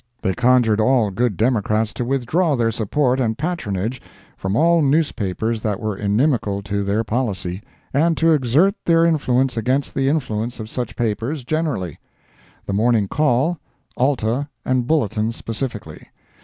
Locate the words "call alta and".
13.07-14.87